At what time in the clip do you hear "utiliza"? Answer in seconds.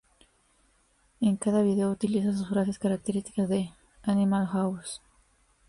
1.91-2.33